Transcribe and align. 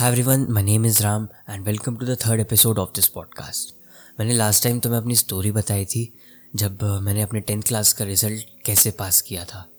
Hi 0.00 0.08
everyone 0.08 0.46
my 0.50 0.62
name 0.62 0.86
is 0.86 1.02
Ram 1.02 1.28
and 1.50 1.64
welcome 1.64 1.96
to 1.96 2.06
the 2.06 2.16
third 2.26 2.40
episode 2.40 2.78
of 2.78 2.90
this 2.94 3.08
podcast 3.08 3.74
मैंने 4.20 4.34
last 4.34 4.64
time 4.64 4.80
तुम्हें 4.80 5.00
अपनी 5.00 5.16
story 5.16 5.52
बताई 5.52 5.84
थी 5.84 6.18
जब 6.56 6.82
मैंने 6.82 7.22
अपने 7.22 7.40
टेंथ 7.40 7.62
क्लास 7.62 7.92
का 7.92 8.04
रिज़ल्ट 8.04 8.46
कैसे 8.64 8.90
पास 8.90 9.20
किया 9.20 9.44
था। 9.44 9.70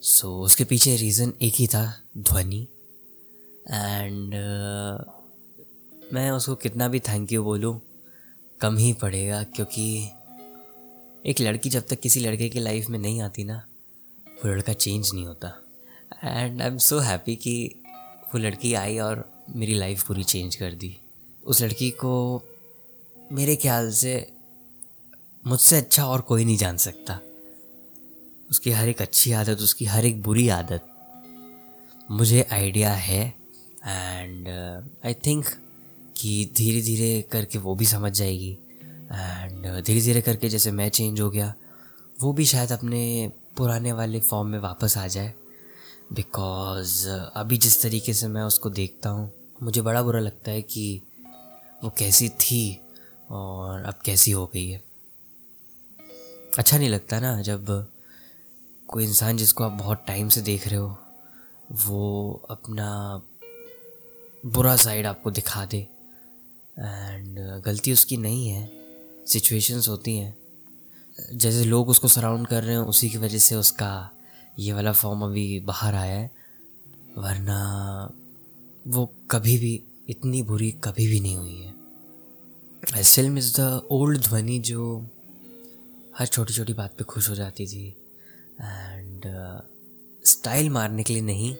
सो 0.00 0.28
so, 0.28 0.34
उसके 0.34 0.64
पीछे 0.64 0.96
रीज़न 0.96 1.32
एक 1.42 1.54
ही 1.54 1.66
था 1.66 2.00
ध्वनि। 2.18 2.68
एंड 3.70 4.28
uh, 4.28 5.12
मैं 6.12 6.30
उसको 6.30 6.54
कितना 6.54 6.88
भी 6.88 7.00
थैंक 7.00 7.32
यू 7.32 7.44
बोलूँ 7.44 7.82
कम 8.60 8.76
ही 8.76 8.92
पड़ेगा 8.92 9.42
क्योंकि 9.42 10.10
एक 11.26 11.40
लड़की 11.40 11.70
जब 11.70 11.86
तक 11.86 12.00
किसी 12.00 12.20
लड़के 12.20 12.48
की 12.48 12.58
लाइफ 12.58 12.88
में 12.88 12.98
नहीं 12.98 13.20
आती 13.20 13.44
ना 13.44 13.66
वो 14.28 14.48
लड़का 14.48 14.72
चेंज 14.72 15.10
नहीं 15.14 15.26
होता। 15.26 15.62
And 16.24 16.62
I 16.62 16.68
am 16.68 16.78
so 16.78 16.98
happy 16.98 17.36
कि 17.36 17.82
वो 18.34 18.38
लड़की 18.38 18.74
आई 18.74 18.98
और 18.98 19.31
मेरी 19.46 19.74
लाइफ 19.74 20.06
पूरी 20.06 20.24
चेंज 20.24 20.56
कर 20.56 20.72
दी। 20.72 20.96
उस 21.44 21.62
लड़की 21.62 21.90
को 21.90 22.42
मेरे 23.32 23.56
ख्याल 23.56 23.90
से 23.92 24.14
मुझसे 25.44 25.76
अच्छा 25.76 26.06
और 26.06 26.20
कोई 26.20 26.44
नहीं 26.44 26.56
जान 26.56 26.76
सकता। 26.76 27.18
उसकी 28.50 28.70
हर 28.70 28.88
एक 28.88 29.02
अच्छी 29.02 29.32
आदत, 29.32 29.60
उसकी 29.60 29.84
हर 29.84 30.04
एक 30.06 30.22
बुरी 30.22 30.48
आदत 30.48 30.88
मुझे 32.10 32.46
आइडिया 32.52 32.92
है 32.92 33.22
एंड 33.86 34.48
आई 35.06 35.14
थिंक 35.26 35.44
कि 36.16 36.52
धीरे 36.56 36.80
धीरे 36.82 37.20
करके 37.32 37.58
वो 37.58 37.74
भी 37.74 37.86
समझ 37.86 38.12
जाएगी। 38.12 38.50
एंड 38.52 39.66
धीरे 39.84 40.00
धीरे 40.00 40.20
करके 40.20 40.48
जैसे 40.48 40.70
मैं 40.70 40.88
चेंज 40.88 41.20
हो 41.20 41.30
गया, 41.30 41.52
वो 42.18 42.32
भी 42.32 42.44
शायद 42.44 42.72
अपने 42.72 43.30
पुराने 43.56 43.92
वाले 43.92 44.20
फॉर्म 44.20 44.48
में 44.48 44.58
वापस 44.58 44.96
आ 44.98 45.06
जाए। 45.06 45.34
बिकॉज़ 46.12 47.08
अभी 47.08 47.56
जिस 47.56 47.80
तरीके 47.82 48.14
से 48.14 48.28
मैं 48.28 48.42
उसको 48.42 48.70
देखता 48.70 49.10
हूँ, 49.10 49.30
मुझे 49.62 49.82
बड़ा 49.82 50.02
बुरा 50.02 50.20
लगता 50.20 50.50
है 50.50 50.62
कि 50.62 51.02
वो 51.84 51.90
कैसी 51.90 52.28
थी 52.28 52.80
और 53.30 53.82
अब 53.82 53.94
कैसी 54.04 54.30
हो 54.30 54.44
गई 54.46 54.68
है। 54.70 54.82
अच्छा 56.58 56.78
नहीं 56.78 56.88
लगता 56.88 57.20
ना 57.20 57.40
जब 57.42 57.88
कोई 58.88 59.04
इंसान 59.04 59.36
जिसको 59.36 59.64
आप 59.64 59.72
बहुत 59.72 60.04
टाइम 60.06 60.28
से 60.28 60.40
देख 60.40 60.68
रहे 60.68 60.76
हो, 60.76 60.96
वो 61.72 62.46
अपना 62.50 63.22
बुरा 64.46 64.76
साइड 64.76 65.06
आपको 65.06 65.30
दिखा 65.30 65.64
दे। 65.66 65.86
एंड 66.78 67.38
गलती 67.64 67.92
उसकी 67.92 68.16
नहीं 68.16 68.48
है 68.48 68.70
सिचुएशंस 69.26 69.88
होती 69.88 70.16
हैं। 70.18 70.36
जैसे 71.32 71.64
लोग 71.64 71.88
उसको 71.88 72.08
सराउंड 72.08 72.46
कर 72.46 72.62
रहे 72.62 72.74
हैं, 72.76 72.82
उसी 72.82 73.08
की 73.10 73.18
वजह 73.18 73.38
से 73.38 73.54
उसका 73.54 74.10
ये 74.58 74.72
वाला 74.72 74.92
फॉर्म 74.92 75.22
अभी 75.22 75.60
बाहर 75.60 75.94
आया 75.94 76.18
है 76.18 76.30
वरना 77.18 77.58
वो 78.86 79.14
कभी 79.30 79.58
भी 79.58 79.82
इतनी 80.08 80.42
बुरी 80.42 80.70
कभी 80.70 81.06
भी 81.06 81.20
नहीं 81.20 81.36
हुई 81.36 81.56
है। 81.56 81.74
फ़िल्म 83.02 83.38
इज़ 83.38 83.60
द 83.60 83.88
ओल्ड 83.90 84.20
ध्वनि 84.20 84.58
जो 84.58 85.06
हर 86.18 86.26
छोटी 86.26 86.54
छोटी 86.54 86.72
बात 86.72 86.94
पे 86.98 87.04
खुश 87.04 87.30
हो 87.30 87.34
जाती 87.34 87.66
थी 87.66 87.88
एंड 88.60 89.22
स्टाइल 90.24 90.66
uh, 90.66 90.72
मारने 90.72 91.02
के 91.02 91.12
लिए 91.12 91.22
नहीं 91.22 91.56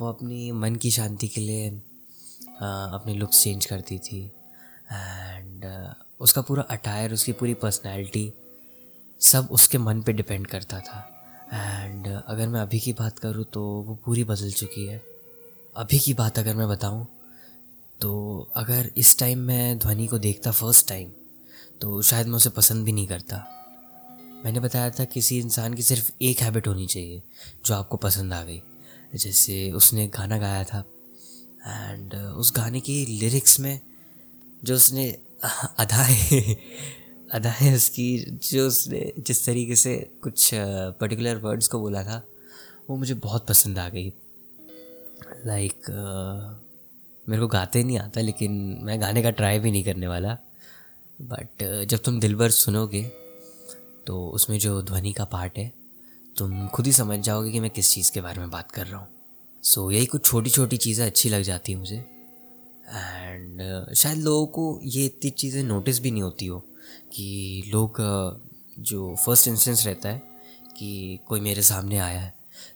वो 0.00 0.08
अपनी 0.08 0.52
मन 0.52 0.76
की 0.76 0.90
शांति 0.90 1.28
के 1.28 1.40
लिए 1.40 1.70
uh, 1.70 2.94
अपने 2.94 3.14
लुक्स 3.14 3.42
चेंज 3.42 3.66
करती 3.66 3.98
थी 3.98 4.32
एंड 4.92 5.64
uh, 5.64 6.06
उसका 6.20 6.42
पूरा 6.42 6.62
अटायर 6.62 7.12
उसकी 7.12 7.32
पूरी 7.32 7.54
पर्सनैलिटी 7.54 8.32
सब 9.20 9.48
उसके 9.50 9.78
मन 9.78 10.02
पे 10.02 10.12
डिपेंड 10.12 10.46
करता 10.46 10.80
था। 10.80 11.21
एंड 11.52 12.06
uh, 12.06 12.22
अगर 12.26 12.48
मैं 12.48 12.60
अभी 12.60 12.80
की 12.80 12.92
बात 12.92 13.18
करूँ 13.18 13.44
तो 13.44 13.62
वो 13.62 13.94
पूरी 13.94 14.24
बदल 14.24 14.52
चुकी 14.52 14.86
है। 14.86 15.02
अभी 15.76 15.98
की 15.98 16.14
बात 16.14 16.38
अगर 16.38 16.54
मैं 16.54 16.68
बताऊँ 16.68 17.06
तो 18.00 18.48
अगर 18.54 18.90
इस 18.96 19.18
टाइम 19.18 19.38
मैं 19.38 19.78
ध्वनि 19.78 20.06
को 20.06 20.18
देखता 20.18 20.50
फ़र्स्ट 20.50 20.88
टाइम 20.88 21.10
तो 21.80 22.02
शायद 22.02 22.26
मैं 22.26 22.34
उसे 22.34 22.50
पसंद 22.50 22.84
भी 22.84 22.92
नहीं 22.92 23.06
करता। 23.06 23.46
मैंने 24.44 24.60
बताया 24.60 24.90
था 24.90 25.04
किसी 25.04 25.38
इंसान 25.38 25.74
की 25.74 25.82
सिर्फ़ 25.82 26.12
एक 26.22 26.40
हैबिट 26.40 26.66
होनी 26.66 26.86
चाहिए 26.86 27.22
जो 27.66 27.74
आपको 27.74 27.96
पसंद 27.96 28.32
आ 28.32 28.44
गई। 28.44 28.62
जैसे 29.14 29.72
उसने 29.72 30.06
गाना 30.06 30.38
गाया 30.38 30.64
था। 30.64 30.84
एंड 31.66 32.14
उस 32.14 32.52
गाने 32.56 32.80
की 32.80 33.06
लिरिक्स 33.06 33.60
में 33.60 33.80
जो 34.64 34.74
उसने 34.74 35.18
अदाएँ 35.78 36.56
अदाएँ 37.32 37.74
उसकी 37.74 38.38
जो 38.44 38.66
उसने 38.66 39.12
जिस 39.18 39.44
तरीके 39.46 39.76
से 39.76 39.94
कुछ 40.22 40.50
पर्टिकुलर 41.00 41.36
वर्ड्स 41.36 41.68
को 41.68 41.78
बोला 41.80 42.02
था 42.04 42.22
वो 42.90 42.96
मुझे 42.96 43.14
बहुत 43.14 43.46
पसंद 43.48 43.78
आ 43.78 43.88
गई। 43.88 44.12
लाइक 45.46 45.72
like, 45.72 45.90
मेरे 47.26 47.40
को 47.40 47.46
गाते 47.48 47.82
नहीं 47.84 47.98
आता 47.98 48.20
लेकिन 48.20 48.52
मैं 48.82 49.00
गाने 49.00 49.22
का 49.22 49.30
ट्राई 49.30 49.58
भी 49.58 49.70
नहीं 49.70 49.84
करने 49.84 50.06
वाला। 50.06 50.36
बट 51.18 51.62
जब 51.88 51.98
तुम 51.98 52.18
दिल 52.20 52.34
भर 52.34 52.50
सुनोगे 52.50 53.02
तो 54.06 54.26
उसमें 54.28 54.58
जो 54.58 54.82
ध्वनि 54.82 55.12
का 55.12 55.24
पार्ट 55.24 55.58
है 55.58 55.72
तुम 56.36 56.66
खुद 56.68 56.86
ही 56.86 56.92
समझ 56.92 57.18
जाओगे 57.18 57.50
कि 57.52 57.60
मैं 57.60 57.70
किस 57.70 57.90
चीज़ 57.90 58.12
के 58.12 58.20
बारे 58.20 58.40
में 58.40 58.50
बात 58.50 58.70
कर 58.70 58.86
रहा 58.86 59.00
हूँ। 59.00 59.08
सो 59.62 59.86
so, 59.86 59.92
यही 59.92 60.06
कुछ 60.06 60.24
छोटी 60.24 60.50
छोटी 60.50 60.76
चीज़ें 60.76 61.06
अच्छी 61.06 61.28
लग 61.28 61.42
जाती 61.42 61.72
हैं 61.72 61.78
मुझे। 61.78 61.96
एंड 61.96 63.60
uh, 63.62 63.94
शायद 63.94 64.18
लोगों 64.18 64.46
को 64.46 64.80
ये 64.84 65.04
इतनी 65.04 65.30
चीज़ें 65.30 65.62
नोटिस 65.62 66.00
भी 66.00 66.10
नहीं 66.10 66.22
होती 66.22 66.46
हो। 66.46 66.64
कि 67.12 67.62
लोग 67.66 67.96
जो 68.80 69.14
फ़र्स्ट 69.16 69.48
इंस्टेंस 69.48 69.86
रहता 69.86 70.08
है 70.08 70.22
कि 70.78 71.18
कोई 71.28 71.40
मेरे 71.40 71.62
सामने 71.62 71.98
आया 71.98 72.20
है 72.20 72.34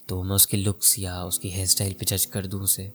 तो 0.09 0.23
मैं 0.23 0.37
उसके 0.37 0.57
लुक्स 0.57 0.99
या 0.99 1.23
उसकी 1.25 1.51
हेयर 1.51 1.67
स्टाइल 1.67 1.93
पे 1.93 2.07
जज 2.07 2.25
कर 2.25 2.47
दूँ 2.47 2.61
उसे, 2.63 2.93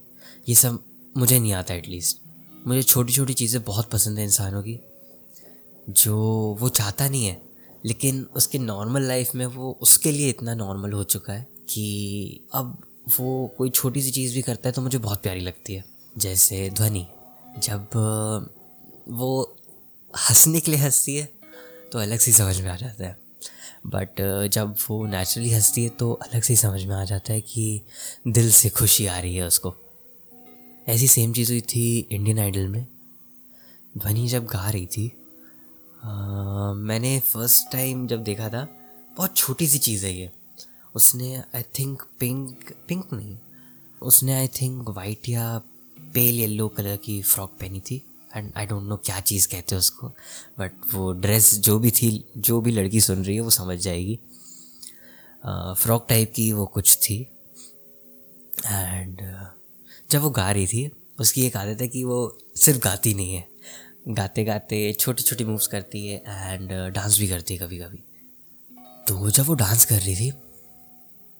ये 0.49 0.55
सब 0.55 0.83
मुझे 1.17 1.39
नहीं 1.39 1.53
आता 1.53 1.73
एटलीस्ट 1.73 2.19
मुझे 2.67 2.83
छोटी 2.83 3.13
छोटी 3.13 3.33
चीज़ें 3.33 3.63
बहुत 3.63 3.89
पसंद 3.91 4.17
है 4.17 4.23
इंसानों 4.23 4.61
की, 4.63 4.79
जो 5.89 6.17
वो 6.59 6.69
चाहता 6.69 7.07
नहीं 7.09 7.25
है, 7.25 7.41
लेकिन 7.85 8.23
उसके 8.35 8.59
नॉर्मल 8.59 9.07
लाइफ 9.07 9.33
में 9.35 9.45
वो 9.45 9.77
उसके 9.81 10.11
लिए 10.11 10.29
इतना 10.29 10.53
नॉर्मल 10.55 10.91
हो 10.91 11.03
चुका 11.05 11.33
है 11.33 11.47
कि 11.69 12.47
अब 12.53 12.77
वो 13.19 13.47
कोई 13.57 13.69
छोटी 13.69 14.01
सी 14.01 14.11
चीज़ 14.11 14.35
भी 14.35 14.41
करता 14.41 14.69
है 14.69 14.73
तो 14.73 14.81
मुझे 14.81 14.97
बहुत 14.97 15.21
प्यारी 15.21 15.39
लगती 15.39 15.73
है। 15.73 15.83
जैसे 16.17 16.69
ध्वनि, 16.69 17.05
जब 17.59 17.87
वो 19.09 19.57
हंसने 20.19 20.59
के 20.59 20.71
लिए 20.71 20.79
हंसती 20.79 21.15
है 21.15 21.25
तो 21.91 21.99
अलग 21.99 22.19
सी 22.19 22.31
समझ 22.31 22.59
में 22.61 22.69
आ 22.69 22.75
जाता 22.75 23.05
है। 23.05 23.17
बट 23.87 24.09
uh, 24.11 24.47
जब 24.47 24.75
वो 24.89 25.05
नेचुरली 25.05 25.51
हंसती 25.51 25.83
है 25.83 25.89
तो 25.89 26.11
अलग 26.13 26.41
से 26.41 26.55
समझ 26.55 26.83
में 26.83 26.95
आ 26.95 27.03
जाता 27.05 27.33
है 27.33 27.41
कि 27.41 27.81
दिल 28.27 28.51
से 28.51 28.69
खुशी 28.69 29.05
आ 29.05 29.19
रही 29.19 29.35
है 29.35 29.47
उसको। 29.47 29.73
ऐसी 30.87 31.07
सेम 31.07 31.33
चीज़ 31.33 31.51
हुई 31.51 31.61
थी 31.61 32.07
इंडियन 32.11 32.39
आइडल 32.39 32.67
में। 32.67 32.85
ध्वनि 33.97 34.27
जब 34.27 34.45
गा 34.45 34.69
रही 34.69 34.85
थी 34.85 35.07
आ, 36.03 36.73
मैंने 36.73 37.19
फ़र्स्ट 37.19 37.71
टाइम 37.71 38.07
जब 38.07 38.23
देखा 38.23 38.49
था 38.49 38.67
बहुत 39.17 39.35
छोटी 39.37 39.67
सी 39.67 39.77
चीज़ 39.77 40.05
है 40.05 40.13
ये। 40.13 40.31
उसने 40.95 41.35
आई 41.55 41.63
थिंक 41.79 42.01
पिंक 42.19 42.73
पिंक 42.87 43.13
नहीं 43.13 43.37
उसने 44.01 44.33
आई 44.33 44.47
थिंक 44.47 44.89
वाइट 44.89 45.29
या 45.29 45.57
पेल 46.13 46.39
येलो 46.39 46.67
कलर 46.67 46.95
की 46.97 47.21
फ्रॉक 47.21 47.51
पहनी 47.59 47.79
थी। 47.79 48.01
आई 48.35 48.65
डोंट 48.65 48.83
नो 48.83 48.97
क्या 48.97 49.19
चीज़ 49.19 49.47
कहते 49.47 49.75
हैं 49.75 49.79
उसको 49.79 50.07
बट 50.59 50.71
वो 50.93 51.11
ड्रेस 51.13 51.53
जो 51.59 51.77
भी 51.79 51.91
थी, 51.91 52.25
जो 52.37 52.61
भी 52.61 52.71
लड़की 52.71 53.01
सुन 53.01 53.23
रही 53.25 53.35
है 53.35 53.41
वो 53.41 53.49
समझ 53.49 53.77
जाएगी। 53.79 54.19
फ्रॉक 55.77 56.05
टाइप 56.09 56.33
की 56.35 56.51
वो 56.53 56.65
कुछ 56.65 56.97
थी। 56.97 57.19
एंड 58.65 59.21
जब 60.11 60.21
वो 60.21 60.29
गा 60.29 60.51
रही 60.51 60.67
थी, 60.67 60.91
उसकी 61.19 61.45
एक 61.45 61.57
आदत 61.57 61.81
है 61.81 61.87
कि 61.87 62.03
वो 62.03 62.37
सिर्फ़ 62.55 62.79
गाती 62.79 63.13
नहीं 63.13 63.33
है। 63.33 63.47
गाते 64.07 64.43
गाते 64.43 64.93
छोटी 64.93 65.23
छोटी 65.23 65.43
मूव्स 65.45 65.67
करती 65.67 66.07
है 66.07 66.21
एंड 66.27 66.71
डांस 66.93 67.17
भी 67.19 67.27
करती 67.27 67.53
है 67.55 67.59
कभी 67.59 67.77
कभी 67.79 68.03
तो 69.07 69.29
जब 69.29 69.45
वो 69.45 69.53
डांस 69.53 69.85
कर 69.85 69.99
रही 69.99 70.15
थी, 70.15 70.31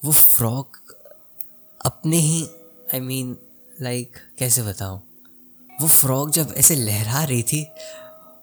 वो 0.03 0.12
फ्रॉक 0.12 0.78
अपने 1.81 2.18
ही 2.18 2.44
आई 2.94 3.00
मीन 3.00 3.38
लाइक 3.81 4.18
कैसे 4.40 4.63
बताऊँ? 4.63 5.02
वो 5.81 5.87
फ्रॉक 5.87 6.29
जब 6.29 6.53
ऐसे 6.57 6.75
लहरा 6.75 7.23
रही 7.23 7.43
थी 7.43 7.63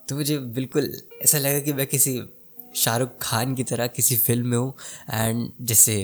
तो 0.09 0.17
मुझे 0.17 0.39
बिल्कुल 0.55 0.93
ऐसा 1.23 1.39
लगा 1.39 1.59
कि 1.61 1.73
मैं 1.73 1.87
किसी 1.87 2.21
शाहरुख 2.77 3.11
खान 3.23 3.55
की 3.55 3.65
तरह 3.65 3.87
किसी 3.89 4.17
फ़िल्म 4.17 4.47
में 4.47 4.57
हूँ। 4.59 4.73
एंड 5.11 5.51
जैसे 5.63 5.95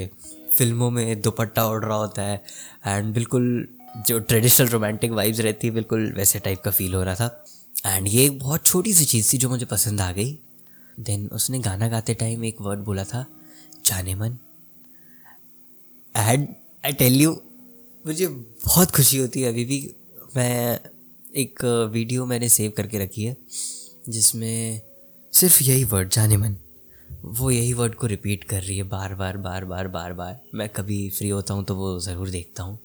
फ़िल्मों 0.57 0.91
में 0.91 1.21
दुपट्टा 1.21 1.67
उड़ 1.67 1.85
रहा 1.85 1.97
होता 1.97 2.23
है 2.23 2.43
एंड 2.87 3.13
बिल्कुल 3.15 3.67
जो 4.07 4.19
ट्रेडिशनल 4.21 4.69
रोमांटिक 4.69 5.11
वाइब्स 5.13 5.41
रहती 5.41 5.67
है 5.67 5.75
बिल्कुल 5.75 6.13
वैसे 6.17 6.39
टाइप 6.39 6.63
का 6.63 6.71
फील 6.71 6.95
हो 6.95 7.03
रहा 7.03 7.15
था। 7.15 7.45
एंड 7.87 8.09
ये 8.09 8.25
एक 8.27 8.39
बहुत 8.39 8.67
छोटी 8.67 8.95
सी 8.95 9.05
चीज़ 9.05 9.33
थी 9.33 9.39
जो 9.39 9.49
मुझे 9.49 9.67
पसंद 9.67 10.01
आ 10.01 10.11
गई। 10.13 10.39
देन 11.01 11.29
उसने 11.33 11.59
गाना 11.61 11.89
गाते 11.89 12.15
टाइम 12.15 12.45
एक 12.45 12.61
वर्ड 12.61 12.81
बोला 12.81 13.05
था, 13.05 13.27
जाने 13.85 14.15
मन। 14.15 14.39
एंड 16.15 16.49
आई 16.85 16.93
टेल 16.95 17.21
यू 17.21 17.33
मुझे 18.05 18.27
बहुत 18.27 18.91
खुशी 18.91 19.19
होती 19.19 19.43
है 19.43 19.49
अभी 19.49 19.65
भी। 19.65 19.81
मैं 20.37 20.79
एक 21.35 21.65
वीडियो 21.93 22.25
मैंने 22.27 22.49
सेव 22.49 22.73
करके 22.77 22.99
रखी 22.99 23.25
है, 23.25 23.37
जिसमें 24.09 24.81
सिर्फ़ 25.33 25.63
यही 25.63 25.85
वर्ड 25.85 26.09
जाने 26.09 26.37
मन, 26.37 26.57
वो 27.09 27.51
यही 27.51 27.73
वर्ड 27.73 27.95
को 27.95 28.07
रिपीट 28.07 28.45
कर 28.45 28.63
रही 28.63 28.77
है 28.77 28.83
बार 28.85 29.15
बार 29.15 29.37
बार 29.39 29.65
बार 29.65 29.89
बार 29.89 30.13
बार। 30.13 30.41
मैं 30.55 30.69
कभी 30.69 31.09
फ्री 31.11 31.29
होता 31.29 31.55
हूँ 31.55 31.65
तो 31.65 31.75
वो 31.77 31.99
ज़रूर 32.01 32.31
देखता 32.31 32.63
हूँ। 32.63 32.79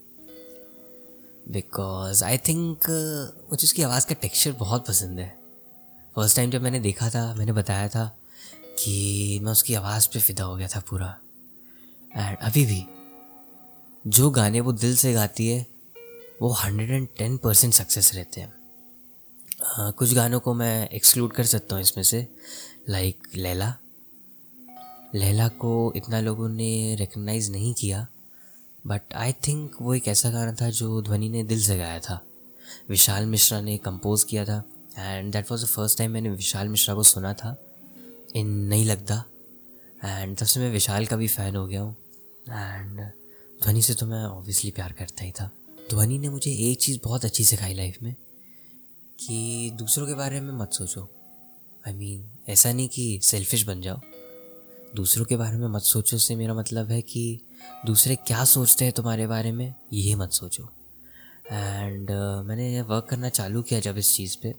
बिकॉज़ 1.52 2.24
आई 2.24 2.38
थिंक 2.48 2.90
मुझे 3.52 3.64
उसकी 3.64 3.84
आवाज़ 3.84 4.08
का 4.08 4.16
टेक्सचर 4.16 4.52
बहुत 4.60 4.88
पसंद 4.88 5.20
है। 5.20 5.30
फ़र्स्ट 6.16 6.36
टाइम 6.36 6.52
जब 6.52 6.62
मैंने 6.62 6.80
देखा 6.80 7.10
था, 7.10 7.34
मैंने 7.36 7.52
बताया 7.54 7.88
था 7.88 8.06
कि 8.80 9.40
मैं 9.44 9.52
उसकी 9.52 9.74
आवाज़ 9.74 10.08
पे 10.14 10.20
फिदा 10.20 10.44
हो 10.44 10.56
गया 10.56 10.68
था 10.68 10.80
पूरा। 10.90 11.18
एंड 12.12 12.38
अभी 12.38 12.66
भी, 12.66 12.84
जो 14.06 14.30
गाने 14.32 14.60
वो 14.60 14.72
दिल 14.74 14.96
से 14.96 15.14
गाती 15.14 15.48
है 15.48 15.66
वो 16.42 16.50
hundred 16.54 16.92
and 16.92 17.08
ten 17.18 17.38
percent 17.38 17.74
success 17.74 18.14
रहते 18.16 18.42
हैं। 18.42 18.54
uh, 19.80 19.94
कुछ 19.94 20.14
गानों 20.14 20.40
को 20.40 20.54
मैं 20.54 20.90
एक्सक्लूड 20.90 21.34
कर 21.34 21.46
सकता 21.46 21.76
हूँ 21.76 21.84
इसमें 21.84 22.04
से। 22.04 22.28
लाइक 22.90 23.28
लैला 23.36 23.74
लैला 25.16 25.48
को 25.48 25.72
इतना 25.96 26.20
लोगों 26.22 26.50
ने 26.50 26.96
रिकग्नाइज़ 26.96 27.52
नहीं 27.52 27.74
किया 27.74 28.08
बट 28.84 29.14
आई 29.14 29.34
थिंक 29.48 29.76
वो 29.82 29.94
एक 29.96 30.08
ऐसा 30.08 30.30
गाना 30.32 30.54
था 30.62 30.70
जो 30.70 31.02
ध्वनि 31.02 31.30
ने 31.30 31.44
दिल 31.44 31.62
से 31.64 31.78
गाया 31.78 32.00
था। 32.00 32.20
विशाल 32.90 33.26
मिश्रा 33.26 33.62
ने 33.62 33.78
कंपोज 33.78 34.24
किया 34.24 34.46
था 34.46 34.64
and 34.98 35.32
that 35.34 35.52
was 35.52 35.64
the 35.66 35.68
first 35.68 35.98
time 35.98 36.12
मैंने 36.12 36.30
विशाल 36.30 36.68
मिश्रा 36.68 36.96
को 36.96 37.04
सुना 37.04 37.34
था 37.34 37.56
इन 38.36 38.48
नहीं 38.48 38.86
लगता। 38.86 39.24
एंड 40.06 40.38
तब 40.38 40.46
से 40.46 40.60
मैं 40.60 40.72
विशाल 40.72 41.06
का 41.06 41.16
भी 41.16 41.28
फ़ैन 41.28 41.56
हो 41.56 41.66
गया 41.68 41.82
हूँ 41.82 41.96
एंड 42.50 43.00
ध्वनि 43.64 43.82
से 43.82 43.94
तो 43.94 44.06
मैं 44.06 44.24
ऑब्वियसली 44.26 44.72
प्यार 44.72 44.92
करता 44.92 45.24
ही 45.24 45.32
था। 45.32 45.50
ध्वनि 45.90 46.20
ने 46.20 46.30
मुझे 46.30 46.52
एक 46.52 46.80
चीज़ 46.80 47.00
बहुत 47.04 47.26
अच्छी 47.26 47.44
सिखाई 47.44 47.74
लाइफ 47.74 47.98
में 48.04 48.16
कि 49.20 49.72
दूसरों 49.76 50.08
के 50.08 50.14
बारे 50.14 50.42
में 50.42 50.54
मत 50.54 50.74
सोचो। 50.74 51.10
आई 51.88 51.94
I 51.94 51.96
मीन 51.96 52.32
mean, 52.36 52.50
ऐसा 52.50 52.74
नहीं 52.74 52.90
कि 52.90 53.20
सेल्फिश 53.24 53.64
बन 53.64 53.82
जाओ। 53.82 54.00
दूसरों 54.96 55.26
के 55.26 55.38
बारे 55.38 55.58
में 55.58 55.68
मत 55.68 55.82
सोचो 55.82 56.18
से 56.18 56.36
मेरा 56.36 56.54
मतलब 56.54 56.92
है 56.92 57.02
कि 57.02 57.42
दूसरे 57.86 58.16
क्या 58.16 58.46
सोचते 58.46 58.86
हैं 58.86 58.94
तुम्हारे 58.94 59.28
बारे 59.28 59.52
में 59.52 59.76
ये 59.94 60.16
मत 60.16 60.32
सोचो। 60.32 60.70
एंड 61.52 62.10
uh, 62.10 62.48
मैंने 62.48 62.82
वर्क 62.82 63.08
करना 63.10 63.30
चालू 63.30 63.62
किया 63.62 63.80
जब 63.80 63.98
इस 63.98 64.16
चीज़ 64.16 64.38
पे। 64.44 64.56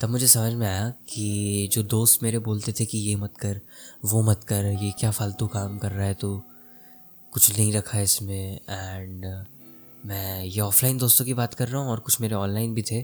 तब 0.00 0.08
मुझे 0.08 0.28
समझ 0.28 0.52
में 0.52 0.66
आया 0.66 0.90
कि 0.90 1.68
जो 1.72 1.82
दोस्त 1.82 2.22
मेरे 2.22 2.38
बोलते 2.38 2.72
थे 2.72 2.86
कि 2.86 2.98
ये 2.98 3.16
मत 3.16 3.36
कर 3.38 3.60
वो 4.04 4.22
मत 4.22 4.44
कर 4.44 4.64
ये 4.64 4.90
क्या 4.90 5.10
फालतू 5.10 5.46
काम 5.46 5.78
कर 5.78 5.92
रहा 5.92 6.06
है 6.06 6.14
तो 6.14 6.42
कुछ 7.32 7.58
नहीं 7.58 7.72
रखा 7.72 8.00
इसमें। 8.00 8.60
एंड 8.68 9.44
मैं 10.06 10.44
ये 10.44 10.60
ऑफलाइन 10.60 10.98
दोस्तों 10.98 11.24
की 11.24 11.34
बात 11.34 11.54
कर 11.54 11.68
रहा 11.68 11.80
हूँ 11.82 11.90
और 11.90 12.00
कुछ 12.00 12.20
मेरे 12.20 12.34
ऑनलाइन 12.34 12.74
भी 12.74 12.82
थे। 12.82 13.00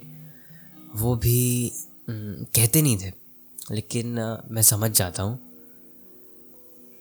वो 0.96 1.14
भी 1.16 1.72
कहते 2.10 2.82
नहीं 2.82 2.96
थे, 2.98 3.12
लेकिन 3.72 4.18
मैं 4.50 4.62
समझ 4.62 4.90
जाता 4.90 5.22
हूँ। 5.22 5.38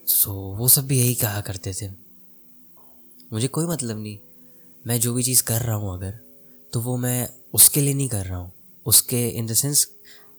सो 0.08 0.34
वो 0.58 0.68
सब 0.68 0.88
भी 0.88 1.00
यही 1.00 1.16
कहा 1.16 1.42
करते 1.42 1.74
थे। 1.74 1.90
मुझे 3.34 3.48
कोई 3.48 3.66
मतलब 3.66 4.00
नहीं। 4.00 4.18
मैं 4.86 5.00
जो 5.00 5.14
भी 5.14 5.24
चीज़ 5.24 5.44
कर 5.44 5.62
रहा 5.62 5.76
हूँ 5.76 5.94
अगर 5.94 6.20
तो 6.74 6.80
वो 6.82 6.98
मैं 6.98 7.30
उसके 7.54 7.82
लिए 7.82 7.94
नहीं 7.94 8.10
कर 8.10 8.26
रहा 8.26 8.38
हूँ। 8.38 8.52
उसके 8.86 9.28
इन 9.30 9.48
द 9.48 9.54
सेंस 9.54 9.88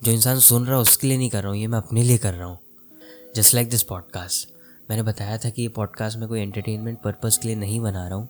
जो 0.03 0.13
इंसान 0.13 0.39
सुन 0.41 0.67
रहा 0.67 0.77
है, 0.77 0.83
उसके 0.83 1.07
लिए 1.07 1.19
नहीं 1.19 1.31
कर 1.31 1.43
रहा 1.43 1.53
हूँ। 1.53 1.61
ये 1.61 1.67
मैं 1.67 1.79
अपने 1.79 2.03
लिए 2.03 2.19
कर 2.19 2.35
रहा 2.35 2.47
हूँ। 2.47 2.59
जस्ट 3.37 3.55
लाइक 3.55 3.71
दिस 3.71 3.83
पॉडकास्ट 3.83 4.49
मैंने 4.91 5.03
बताया 5.03 5.39
था 5.39 5.51
कि 5.51 5.63
ये 5.63 5.69
पॉडकास्ट 5.71 6.19
मैं 6.19 6.29
कोई 6.29 6.41
एंटरटेनमेंट 6.41 7.01
पर्पज़ 7.03 7.39
के 7.41 7.49
लिए 7.49 7.57
नहीं 7.57 7.81
बना 7.81 8.07
रहा 8.09 8.19
हूँ। 8.19 8.29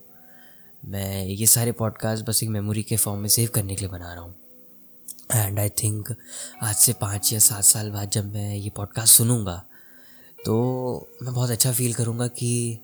मैं 0.89 1.27
ये 1.27 1.47
सारे 1.47 1.73
पॉडकास्ट 1.73 2.25
बस 2.25 2.43
एक 2.43 2.49
मेमोरी 2.49 2.83
के 2.83 2.97
फॉर्म 2.97 3.21
में 3.21 3.29
सेव 3.29 3.49
करने 3.55 3.75
के 3.75 3.81
लिए 3.81 3.89
बना 3.89 4.13
रहा 4.15 4.23
हूँ। 4.23 4.35
एंड 5.35 5.59
आई 5.59 5.69
थिंक 5.69 6.15
आज 6.63 6.75
से 6.75 6.93
पाँच 6.93 7.33
या 7.33 7.39
सात 7.39 7.65
साल 7.65 7.91
बाद 7.91 8.11
जब 8.11 8.33
मैं 8.33 8.57
ये 8.57 8.71
पॉडकास्ट 8.71 9.15
सुनूँगा 9.15 9.57
तो 10.47 10.55
मैं 11.23 11.35
बहुत 11.35 11.51
अच्छा 11.51 11.73
फील 11.73 11.95
करूँगा 11.95 12.27
कि 12.27 12.79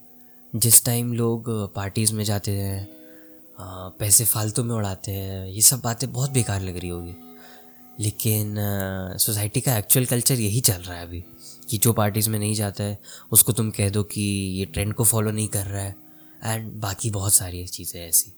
जिस 0.56 0.85
टाइम 0.85 1.12
लोग 1.12 1.44
पार्टीज़ 1.75 2.12
में 2.12 2.25
जाते 2.25 2.50
हैं 2.50 2.88
पैसे 3.99 4.25
फालतू 4.25 4.64
में 4.64 4.75
उड़ाते 4.75 5.12
हैं, 5.12 5.46
ये 5.46 5.61
सब 5.61 5.81
बातें 5.81 6.12
बहुत 6.12 6.31
बेकार 6.31 6.61
लग 6.61 6.76
रही 6.76 6.88
होगी। 6.88 7.14
लेकिन 8.00 8.56
सोसाइटी 9.19 9.61
का 9.61 9.76
एक्चुअल 9.79 10.06
कल्चर 10.06 10.41
यही 10.41 10.61
चल 10.61 10.82
रहा 10.82 10.96
है 10.96 11.06
अभी 11.06 11.25
कि 11.69 11.79
जो 11.79 11.93
पार्टीज़ 11.93 12.31
में 12.31 12.38
नहीं 12.38 12.55
जाता 12.55 12.85
है, 12.85 12.99
उसको 13.32 13.53
तुम 13.53 13.70
कह 13.70 13.91
दो 13.91 14.03
कि 14.03 14.23
ये 14.58 14.64
ट्रेंड 14.64 14.94
को 14.94 15.05
फॉलो 15.05 15.31
नहीं 15.31 15.49
कर 15.49 15.67
रहा 15.67 15.82
है। 15.82 16.09
एंड 16.44 16.72
बाकी 16.72 17.10
बहुत 17.10 17.34
सारी 17.34 17.66
चीज़ें 17.66 18.08
ऐसी। 18.08 18.32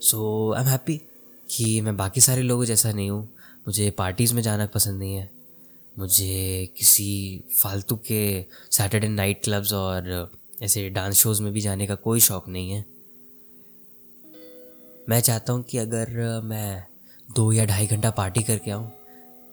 सो 0.00 0.52
आई 0.52 0.62
एम 0.62 0.68
हैप्पी 0.68 1.00
कि 1.48 1.80
मैं 1.80 1.96
बाकी 1.96 2.20
सारे 2.20 2.42
लोगों 2.42 2.64
जैसा 2.64 2.92
नहीं 2.92 3.10
हूँ। 3.10 3.28
मुझे 3.66 3.90
पार्टीज़ 3.90 4.34
में 4.34 4.42
जाना 4.42 4.66
पसंद 4.66 4.98
नहीं 4.98 5.14
है। 5.14 5.30
मुझे 5.98 6.68
किसी 6.78 7.44
फालतू 7.56 7.96
के 7.96 8.44
सैटरडे 8.70 9.08
नाइट 9.08 9.44
क्लब्स 9.44 9.72
और 9.72 10.30
ऐसे 10.62 10.88
डांस 10.88 11.16
शोज़ 11.16 11.42
में 11.42 11.52
भी 11.52 11.60
जाने 11.60 11.86
का 11.86 11.94
कोई 11.94 12.20
शौक़ 12.20 12.50
नहीं 12.50 12.70
है। 12.70 12.84
मैं 15.08 15.20
चाहता 15.20 15.52
हूँ 15.52 15.62
कि 15.62 15.78
अगर 15.78 16.40
मैं 16.44 16.86
दो 17.30 17.52
या 17.52 17.64
ढाई 17.64 17.86
घंटा 17.86 18.10
पार्टी 18.10 18.42
करके 18.42 18.70
आऊँ, 18.70 18.92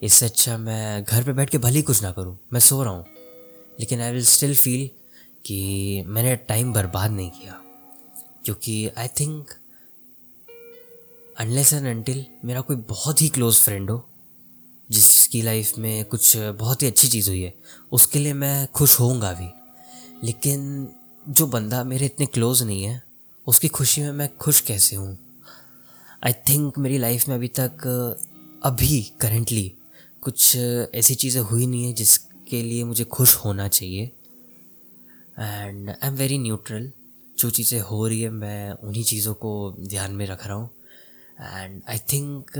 इससे 0.03 0.25
अच्छा 0.25 0.57
मैं 0.57 1.03
घर 1.03 1.23
पे 1.23 1.33
बैठ 1.33 1.49
के 1.49 1.57
भले 1.57 1.75
ही 1.75 1.81
कुछ 1.81 2.03
ना 2.03 2.11
करूँ। 2.11 2.37
मैं 2.53 2.59
सो 2.59 2.83
रहा 2.83 2.93
हूँ। 2.93 3.05
लेकिन 3.79 4.01
आई 4.01 4.11
विल 4.11 4.25
स्टिल 4.25 4.55
फील 4.55 4.89
कि 5.47 6.03
मैंने 6.07 6.35
टाइम 6.35 6.73
बर्बाद 6.73 7.11
नहीं 7.11 7.29
किया। 7.29 7.61
क्योंकि 8.45 8.87
I 8.97 9.07
think 9.07 9.49
unless 11.39 11.73
and 11.73 11.87
until 11.87 12.25
मेरा 12.45 12.61
कोई 12.61 12.75
बहुत 12.75 13.21
ही 13.21 13.29
क्लोज़ 13.29 13.61
फ्रेंड 13.61 13.89
हो, 13.89 14.09
जिसकी 14.91 15.41
लाइफ 15.41 15.77
में 15.77 16.05
कुछ 16.05 16.37
बहुत 16.37 16.81
ही 16.81 16.87
अच्छी 16.87 17.07
चीज़ 17.07 17.29
हुई 17.29 17.41
है, 17.41 17.53
उसके 17.91 18.19
लिए 18.19 18.33
मैं 18.33 18.67
खुश 18.67 18.99
होऊँगा 18.99 19.33
भी। 19.33 19.49
लेकिन 20.23 20.87
जो 21.29 21.47
बंदा 21.47 21.83
मेरे 21.83 22.05
इतने 22.05 22.25
क्लोज़ 22.25 22.63
नहीं 22.63 22.83
है, 22.83 23.03
उसकी 23.47 23.67
खुशी 23.67 24.01
में 24.01 24.11
मैं 24.11 24.37
खुश 24.37 24.59
कैसे 24.61 24.95
हूँ? 24.95 25.41
आई 26.25 26.33
थिंक 26.33 26.77
मेरी 26.77 26.97
लाइफ 26.97 27.27
में 27.27 27.35
अभी 27.35 27.47
तक, 27.47 27.87
अभी 28.63 29.11
करेंटली 29.21 29.73
कुछ 30.21 30.55
ऐसी 30.95 31.15
चीज़ें 31.15 31.41
हुई 31.41 31.67
नहीं 31.67 31.85
है 31.85 31.93
जिसके 31.93 32.61
लिए 32.63 32.83
मुझे 32.83 33.03
खुश 33.03 33.35
होना 33.35 33.67
चाहिए। 33.67 34.11
And 35.37 35.89
I 35.89 36.07
am 36.07 36.15
very 36.15 36.37
neutral 36.37 36.91
जो 37.37 37.49
चीज़ें 37.49 37.79
हो 37.79 38.05
रही 38.07 38.21
है, 38.21 38.29
मैं 38.29 38.71
उन्हीं 38.71 39.03
चीज़ों 39.03 39.33
को 39.33 39.75
ध्यान 39.79 40.11
में 40.11 40.25
रख 40.25 40.45
रहा 40.47 40.55
हूँ। 40.55 40.69
एंड 41.39 41.81
आई 41.89 41.97
थिंक 42.13 42.51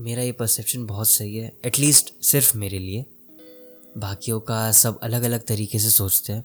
मेरा 0.00 0.22
ये 0.22 0.32
परसेप्शन 0.32 0.86
बहुत 0.86 1.08
सही 1.08 1.36
है 1.36 1.52
एटलीस्ट 1.66 2.12
सिर्फ़ 2.24 2.56
मेरे 2.58 2.78
लिए। 2.78 3.04
बाकियों 3.98 4.40
का 4.40 4.70
सब 4.72 4.98
अलग 5.02 5.22
अलग 5.22 5.44
तरीके 5.46 5.78
से 5.78 5.90
सोचते 5.90 6.32
हैं। 6.32 6.44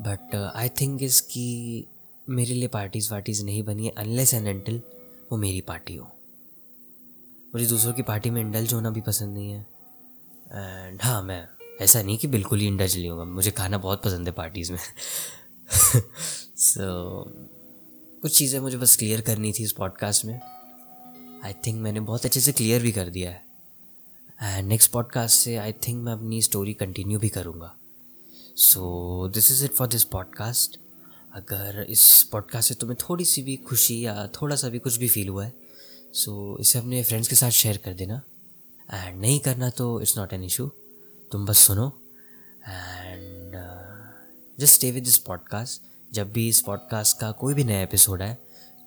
बट 0.00 0.34
आई 0.34 0.68
थिंक 0.80 1.02
इज़ 1.02 1.20
की 1.22 1.86
मेरे 2.26 2.54
लिए 2.54 2.68
पार्टीज़ 2.68 3.10
वार्टीज़ 3.12 3.44
नहीं 3.44 3.62
बनी 3.62 3.86
है 3.86 3.92
अनलेस 3.98 4.34
एंड 4.34 4.46
एंटल 4.46 4.80
वो 5.32 5.38
मेरी 5.38 5.60
पार्टी 5.60 5.96
हो। 5.96 6.10
मुझे 7.54 7.66
दूसरों 7.66 7.92
की 7.92 8.02
पार्टी 8.04 8.30
में 8.30 8.40
इंडल्ज 8.40 8.74
होना 8.74 8.90
भी 8.90 9.00
पसंद 9.02 9.34
नहीं 9.34 9.50
है। 9.50 9.66
एंड 10.52 11.02
हाँ 11.02 11.22
मैं 11.22 11.46
ऐसा 11.80 12.02
नहीं 12.02 12.18
कि 12.18 12.26
बिल्कुल 12.26 12.60
ही 12.60 12.66
इंडल्ज 12.66 13.06
होगा। 13.06 13.24
मुझे 13.24 13.50
खाना 13.50 13.78
बहुत 13.78 14.02
पसंद 14.02 14.26
है 14.26 14.32
पार्टीज़ 14.32 14.72
में। 14.72 14.78
सो 16.56 17.24
so, 17.28 17.32
कुछ 18.22 18.38
चीज़ें 18.38 18.60
मुझे 18.60 18.76
बस 18.76 18.96
क्लियर 18.96 19.20
करनी 19.20 19.52
थी 19.52 19.62
इस 19.62 19.72
पॉडकास्ट 19.72 20.24
में। 20.24 20.40
आई 21.44 21.52
थिंक 21.52 21.80
मैंने 21.80 22.00
बहुत 22.00 22.24
अच्छे 22.24 22.40
से 22.40 22.52
क्लियर 22.52 22.82
भी 22.82 22.92
कर 22.92 23.08
दिया 23.08 23.30
है। 23.30 23.44
एंड 24.42 24.68
नेक्स्ट 24.68 24.90
पॉडकास्ट 24.90 25.40
से 25.40 25.56
आई 25.56 25.72
थिंक 25.72 26.02
मैं 26.02 26.12
अपनी 26.12 26.42
स्टोरी 26.42 26.74
कंटिन्यू 26.74 27.18
भी 27.18 27.28
करूँगा। 27.28 27.76
So 28.56 29.30
this 29.34 29.50
is 29.50 29.64
it 29.64 29.72
for 29.72 29.88
this 29.88 30.04
podcast 30.04 30.80
अगर 31.34 31.86
इस 31.90 32.22
पॉडकास्ट 32.22 32.68
से 32.68 32.74
तुम्हें 32.74 32.96
थोड़ी 33.10 33.24
सी 33.24 33.42
भी 33.42 33.56
खुशी 33.56 34.04
या 34.06 34.26
थोड़ा 34.26 34.56
सा 34.56 34.68
भी 34.68 34.78
कुछ 34.78 34.96
भी 34.96 35.08
फील 35.08 35.28
हुआ 35.28 35.44
है 35.44 35.54
सो 36.14 36.54
so, 36.54 36.60
इसे 36.60 36.78
अपने 36.78 37.04
फ्रेंड्स 37.04 37.28
के 37.28 37.36
साथ 37.36 37.50
शेयर 37.50 37.76
कर 37.76 37.94
देना। 37.94 38.22
एंड 38.92 39.20
नहीं 39.20 39.40
करना 39.40 39.70
तो 39.70 40.00
इट्स 40.00 40.18
नॉट 40.18 40.32
एन 40.32 40.44
इशू 40.44 40.70
तुम 41.32 41.46
बस 41.46 41.58
सुनो। 41.58 41.86
And 42.68 43.52
just 44.60 44.74
stay 44.74 44.90
with 44.90 45.04
this 45.04 45.16
podcast 45.18 45.82
जब 46.14 46.32
भी 46.32 46.48
इस 46.48 46.60
पॉडकास्ट 46.60 47.18
का 47.18 47.30
कोई 47.32 47.54
भी 47.54 47.64
नया 47.64 47.82
एपिसोड 47.82 48.22
है 48.22 48.38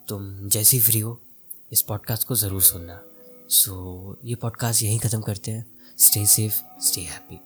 तुम 0.07 0.49
जैसे 0.49 0.77
ही 0.77 0.83
फ्री 0.83 0.99
हो 0.99 1.21
इस 1.71 1.81
पॉडकास्ट 1.81 2.27
को 2.27 2.35
ज़रूर 2.35 2.61
सुनना। 2.61 2.99
सो 3.49 4.17
so, 4.21 4.27
ये 4.27 4.35
पॉडकास्ट 4.35 4.83
यहीं 4.83 4.99
ख़त्म 4.99 5.21
करते 5.21 5.51
हैं। 5.51 5.65
Stay 5.97 6.25
safe 6.25 6.61
stay 6.81 7.01
happy 7.01 7.39